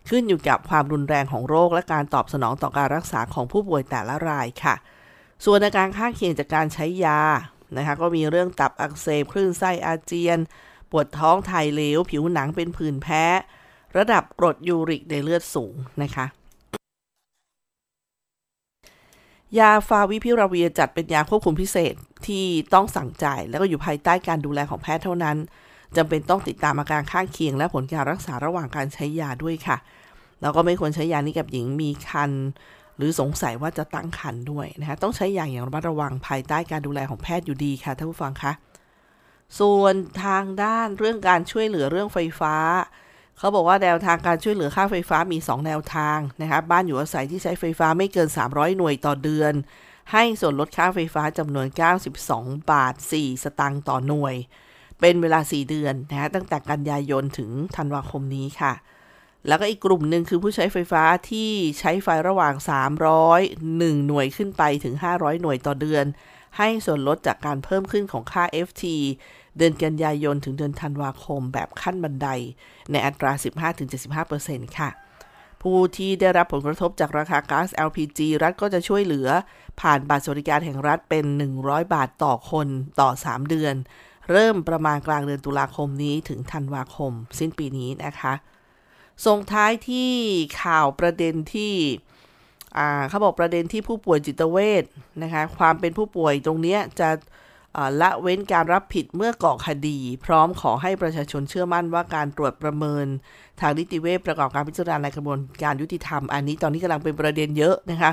[0.08, 4.74] ขึ้นอยู่กับความรุนแรงของโรคและการตอบสนองต่อการรักษาของผู้ป่วยแต่ละรายค่ะ
[5.44, 7.20] ส่วนอาการข้างเคียงจากการใช้ยา
[7.76, 10.38] นะคะก็มีเรื่องตับอักเสบคลื่นไส้อาเจียน
[10.96, 13.24] ปวดท้องถ่ายเหลว ผิวหนังเป็นผื่นแพ้
[13.96, 16.26] ระดับกรดยูริกในเลือดสูงนะคะ
[19.58, 21.94] ยาฟาวิพิราเวียจัดเป็นยาควบคุมพิเศษ
[22.26, 25.36] ที่ต้องสั่งจ่าย แล้วก็อยู่ภายใต้การดูแลของแพทย์เท่านั้น
[25.96, 29.76] จำเป็นต้องติดตามอาการข้างเคียง และผลการรักษาระหว่างการใช้ยาด้วยค่ะ
[30.40, 32.30] แล้วก็ไม่ควรใช้ยานี้กับหญิงมีคัน
[32.96, 38.52] หรือสงสัยว่าจะตั้งครรภ์ด้วยนะคะต้องใช้อย่างอย่างระมัดระวังภายใต้การดูแลของแพทย์อยู่ดีค่ะท่านผู้ฟังคะ
[39.60, 42.56] ส่วนทางด้านเรื่องการช่วยเหลือเรื่องไฟฟ้า
[43.38, 49.52] เขาบอกว่าแนวทางการช่วยเหลือค่าไฟฟ้ามี 2 แนวทางนะคะบ้านอยู่อาศัยที่ใช้ไฟฟ้าไม่เกิน 300 หน่วยต่อเดือน
[50.12, 51.66] ให้ส่วนลดค่าไฟฟ้าจำนวน
[52.18, 54.34] 92 บาท 4 สตางค์ต่อหน่วย
[55.00, 58.72] เป็นเวลา 4 เดือนนะคะตั้งแต่กันยายนถึงธันวาคมนี้ค่ะ
[59.48, 62.54] แล้วก็อีกกลุ่มหนึ่งคือผู้ใช้ไฟฟ้าที่ใช้ไฟระหว่าง
[63.32, 66.04] 300 1หน่วยขึ้นไปถึง 500 หน่วยต่อเดือน
[66.58, 68.84] ให้ส่วนลดจากการเพิ่มขึ้นของค่า FT
[69.56, 72.28] เดือนกันยายนถึงเดือนธันวาคมแบบขั้นบันได
[72.90, 73.32] ในอัตรา
[74.04, 74.90] 15-75%ค่ะ
[75.62, 79.28] ผู้ที่ได้รับผลกระทบจากราคาก๊าซ LPG รัฐก็จะช่วยเหลือ
[79.80, 81.24] ผ่านบัตรสวัสดิการแห่งรัฐเป็น
[81.58, 82.68] 100 บาทต่อคน
[83.00, 83.74] ต่อ 3 เดือน
[84.30, 88.34] เริ่มประมาณกลางเดือนตุลาคมนี้ถึงธันวาคม สิ้นปีนี้นะคะ
[89.26, 90.12] ส่งท้ายที่
[90.62, 91.72] ข่าวประเด็นที่
[93.08, 94.84] เขาบอกประเด็นที่ผู้ป่วยจิตเวช
[95.22, 97.08] นะคะความเป็นผู้ป่วยตรงนี้จะ
[98.00, 103.06] ละเว้นการรับผิดเมื่อก่อคดี พร้อมขอให้ประชาชนเชื่อมั่นว่าการตรวจประเมิน
[103.60, 108.12] ทางนิติเวชประกอบการพิจารณาในกระบวนการยุติธรรม อันนี้ตอนนี้กำลังเป็นประเด็นเยอะนะคะ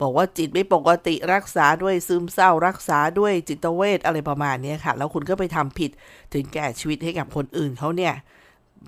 [0.00, 5.90] บอกว่าจิตไม่ปกติรักษาด้วยซึมเศร้า รักษาด้วยจิตเวชอะไรประมาณนี้ค่ะ แล้วคุณก็ไปทำผิด
[6.34, 8.14] ถึงแก่ชีวิตให้กับคนอื่นเขาเนี่ย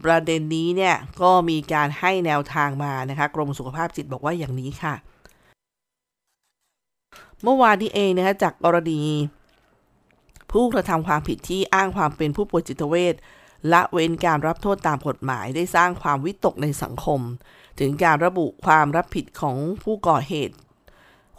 [0.05, 4.95] ประเด็นนี้เนี่ยก็มีการให้แนวทางมานะคะกรมสุขภาพจิตบอกว่าอย่างนี้ค่ะ
[7.43, 9.01] เมื่อวานนี้เองนะคะจากกรณี
[10.53, 13.15] ผู้กระทำความผิดที่อ้างความเป็นผู้ป่วยจิตเวช
[13.73, 17.21] ละเว้นการรับโทษตามกฎหมายได้สร้างความวิตกในสังคม
[17.81, 20.55] ถึงการระบุความรับผิดของผู้ก่อเหตุ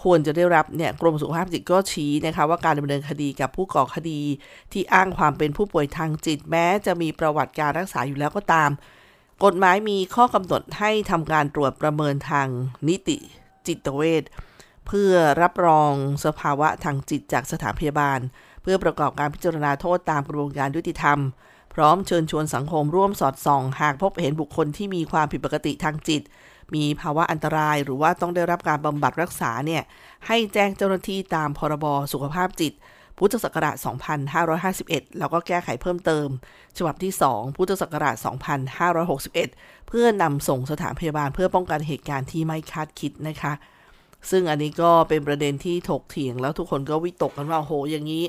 [0.04, 4.22] ควรจะได้รับเนี่ยกรมสุขภาพจิตก็ชี้นะคะว่าการดำเนินคดีกับผู้ก่อคดี
[4.72, 8.70] ที่อ้างความเป็นผู้ป่วยทางจิตแม้จะมีประวัติการรักษาอยู่แล้วก็ตาม
[9.44, 12.48] กฎหมายมีข้อกำหนดให้ทำการตรวจประเมินทาง
[12.88, 13.18] นิติ
[13.68, 14.24] จิตเวช
[14.88, 15.94] เพื่อรับรอง
[16.26, 18.20] สภาวะทางจิตจากสถานพยาบาล
[18.62, 21.20] เพื่อประกอบการพิจารณาโทษตามกระบวนการยุติธรรม
[21.74, 26.22] พร้อมเชิญชวนสังคมร่วมสอดส่อง หากพบเห็นบุคคลที่มีความผิดปกติทางจิต
[26.76, 29.84] มีภาวะอันตรายหรือว่าต้องได้รับการบำบัดรักษาเนี่ย
[30.28, 32.74] ให้แจ้งเจ้าหน้าที่ตามพรบสุขภาพจิต
[33.18, 33.76] พุทธศักราช
[34.48, 36.28] 2551 แล้วก็แก้ไขเพิ่มเติม
[36.78, 38.16] ฉบับที่ 2 พุทธศักราช
[39.02, 43.54] 2561 เพื่อนำส่งสถานพยาบาลเพื่อป้องกันเหตุการณ์ที่ไม่คาดคิดนะคะ
[44.32, 48.24] ซึ่งอันนี้ก็เป็นประเด็นที่ถกเถียงแล้วทุกคนก็วิตกกันว่าโหอย่างนี้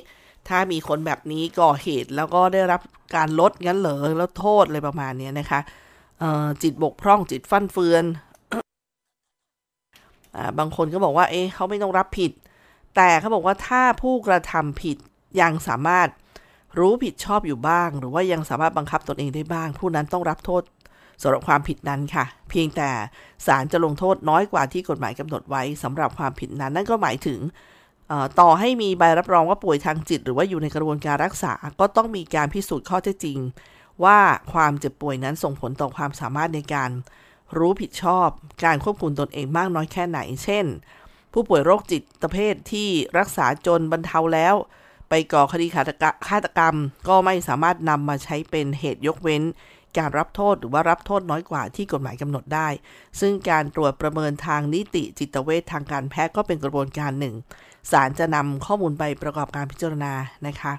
[0.49, 2.81] ถ้ามีคนแบบนี้ก่อเหตุแล้วก็ได้รับ
[3.17, 5.61] การลดงั้นเหรอแล้วโทษอะไรประมาณนี้นะคะ
[6.63, 8.05] จิตบกพร่องจิตฟั่นเฟือน
[10.37, 12.33] อบางคนก็บอกว่าเอ๊ะเขาไม่ต้องรับผิด
[12.97, 14.97] แต่เขาบอกว่าถ้าผู้กระทำผิด
[15.41, 16.09] ยังสามารถ
[16.79, 20.63] รู้ผิดชอบอยู่บ้าง หรือว่ายังสามารถบังคับตนเองได้บ้าง ผู้นั้นต้องรับโทษ
[21.23, 22.91] สำหรับความผิดนั้นค่ะ เพียงแต่
[23.47, 27.41] ศาลจะลงโทษน้อยกว่าที่กฎหมายกำหนดไว้สำหรับความผิดนั้น นั่นก็หมายถึง
[28.41, 33.39] ต่อให้มีใบรับรองว่าป่วยทางจิต หรือว่าอยู่ในกระบวนการรักษา ก็ต้องมีการพิสูจน์ข้อเท็จจริง
[34.05, 34.19] ว่า
[34.53, 36.91] ความเจ็บป่วยนั้นส่งผลต่อความสามารถในการ
[37.57, 38.29] รู้ผิดชอบ
[38.65, 40.67] การควบคุมตนเองมากน้อยแค่ไหน เช่น
[41.33, 44.55] ผู้ป่วยโรคจิตเภทที่รักษาจนบรรเทาแล้ว
[45.09, 45.83] ไปก่อคดีฆา
[46.45, 46.75] ตกรรม
[47.09, 49.43] ก็ไม่สามารถนำมาใช้เป็นเหตุยกเว้น
[49.99, 52.69] การรับโทษหรือว่ารับโทษน้อยกว่าที่กฎหมายกำหนดได้
[53.21, 57.35] ซึ่งการตรวจประเมินทางนิติจิตเวชทางการแพทย์ก็เป็นกระบวนการหนึ่ง
[57.91, 60.13] ศาลจะนำข้อมูลไปประกอบการพิจารณา
[60.47, 60.73] นะคะ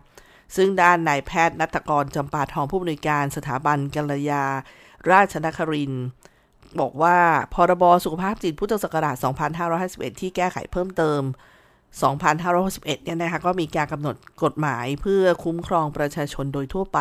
[0.56, 4.43] ซึ่งด้านนายแพทย์นัตกรจำปาทองผู้อำนวยการสถาบันกัลยา
[5.12, 5.93] ราชนคริน
[6.80, 7.17] บอกว่า
[7.54, 9.15] พรบสุขภาพจิตพุทธศักราช
[9.69, 11.21] 2551 ที่แก้ไขเพิ่มเติม
[12.04, 16.99] 2561 เนี่ยนะคะก็มีการกำหนดกฎหมายเพื่อคุ้มครองประชาชนโดยทั่วไป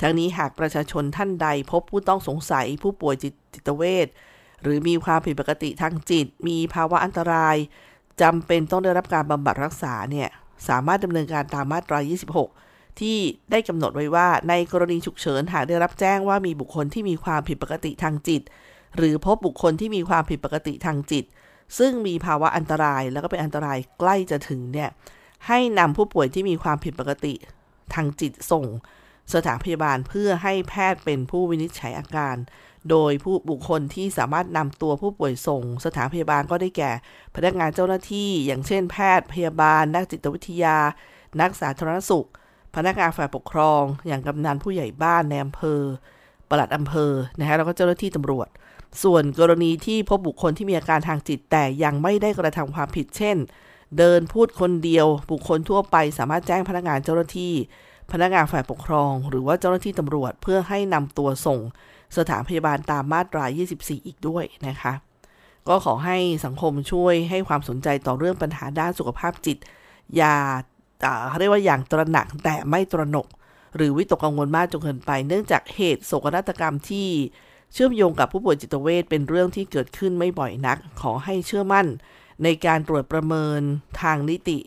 [0.00, 3.14] ทั้งนี้หากประชาชนท่านใดพบผู้ต้องสงสัยผู้ป่วย
[3.54, 4.08] จิตเวช
[4.62, 7.56] หรือมีความผิดปกติทางจิต มีภาวะอันตราย
[8.22, 10.28] จำเป็นต้องได้รับการบำบัดรักษาเนี่ย
[10.68, 11.98] สามารถดำเนินการตามมาตรา
[12.48, 13.18] 26 ที่
[13.50, 18.42] ได้กำหนดไว้ว่าในกรณีฉุกเฉินหากได้รับแจ้งว่ามีบุคคลที่มีความผิดปกติทางจิต
[18.96, 21.24] หรือพบบุคคลที่มีความผิดปกติทางจิต
[21.78, 24.90] ซึ่งมีภาวะอันตรายแล้วก็เป็นอันตรายใกล้จะถึงเนี่ย
[25.46, 27.32] ให้นำผู้ป่วยที่มีความผิดปกติ
[27.94, 28.64] ทางจิตส่ง
[29.32, 32.36] สถานพยาบาลเพื่อให้แพทย์เป็นผู้วินิจฉัยอาการ
[32.90, 36.90] โดยผู้บุคคลที่สามารถนำตัวผู้ป่วยส่ง สถานพยาบาลก็ได้แก่
[37.34, 40.76] พนักงานเจ้าหน้าที่ อย่างเช่น แพทย์พยาบาล นักจิตวิทยา
[41.40, 42.28] นักสาธารณสุข
[42.76, 45.80] พนักงานฝ่ายปกครอง อย่างกำนันผู้ใหญ่บ้านในอำเภอ
[46.48, 48.48] ปลัดอำเภอนะคะแล้วก็เจ้าหน้าที่ตำรวจ
[49.02, 53.36] ส่วนกรณีที่พบบุคคลที่มีอาการทางจิตแต่ยังไม่ได้กระทำความผิดเช่น
[53.98, 57.54] เดินพูดคนเดียว บุคคลทั่วไปสามารถแจ้งพนักงานเจ้าหน้าที่
[58.12, 61.60] พนักงานฝ่ายปกครอง หรือว่าเจ้าหน้าที่ตำรวจเพื่อให้นำตัวส่ง
[62.16, 63.44] สถานพยาบาลตามมาตรา
[63.76, 64.92] 24 อีกด้วยนะคะ
[65.68, 69.58] ก็ขอให้สังคมช่วยให้ความสนใจต่อเรื่องปัญหาด้านสุขภาพจิต
[70.16, 70.34] อย่า
[71.28, 73.26] เขาเรียกว่าอย่างตระหนักแต่ไม่ตระหนก
[73.76, 77.08] หรือวิตกกังวลมากจนเกินไป เนื่องจากเหตุโศกนาฏกรรมที่
[77.72, 81.86] เชื่อมโยงกับผู้ป่วยจิตเวชเป็นเรื่องที่เกิดขึ้นไม่บ่อยนัก ขอให้เชื่อมั่น
[82.42, 83.60] ในการตรวจประเมิน
[84.02, 84.58] ทางนิติ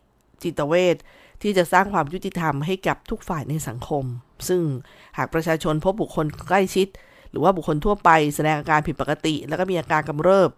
[0.44, 0.96] จิตเวช
[1.42, 4.04] ที่จะสร้างความยุติธรรมให้กับทุกฝ่ายในสังคม
[4.48, 4.62] ซึ่ง
[5.18, 6.88] หากประชาชนพบบุคคลใกล้ชิด
[7.30, 10.50] หรือว่าบุคคลทั่วไปแสดงอาการผิดปกติ แล้วก็มีอาการกำเริบ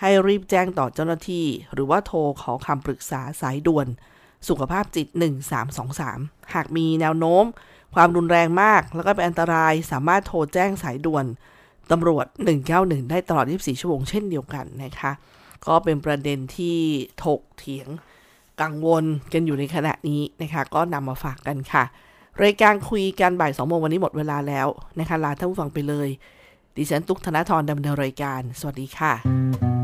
[0.00, 3.86] ให้รีบแจ้งต่อเจ้าหน้าที่ หรือว่าโทรขอคำปรึกษาสายด่วน
[4.48, 5.06] สุขภาพจิต
[5.80, 7.44] 1323 หากมีแนวโน้ม
[7.94, 11.24] ความรุนแรงมาก แล้วก็เป็นอันตรายสามารถโทรแจ้งสายด่วน
[11.90, 12.26] ตำรวจ
[12.68, 15.12] 191 ได้ตลอด 24 ชั่วโมงเช่นเดียวกันนะคะ
[15.66, 16.78] ก็เป็นประเด็นที่
[17.24, 17.88] ถกเถียง
[18.62, 21.84] กังวลกันอยู่ในขณะนี้นะคะ ก็นำมาฝากกันค่ะ
[22.42, 24.68] รายการคุยกันบ่ายสองโมงวันนี้หมดเวลาแล้ว
[24.98, 26.08] นะคะลาท่านผู้ฟังไปเลย
[26.76, 29.77] ดิฉันตุ๊กธนทรดำเนินรายการ สวัสดีค่ะ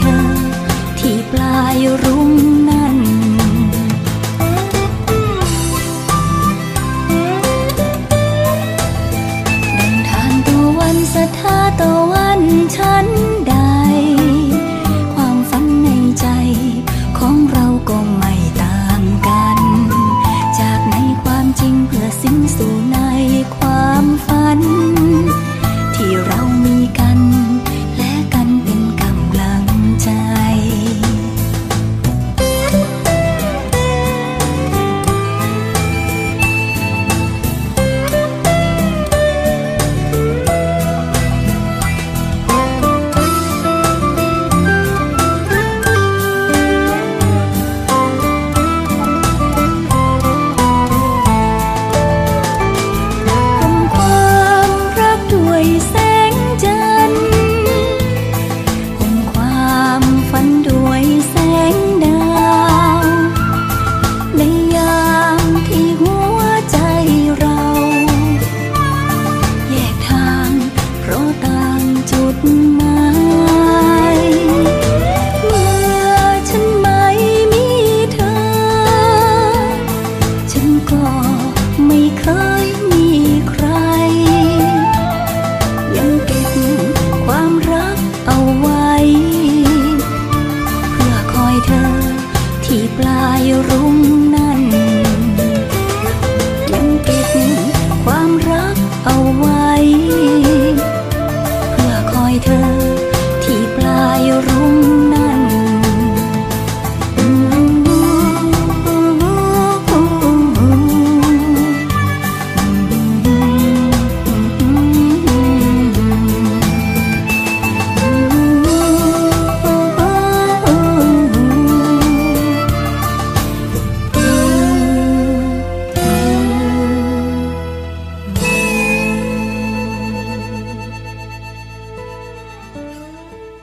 [0.00, 0.18] เธอ
[0.98, 2.61] ที่ปลายรุ่ง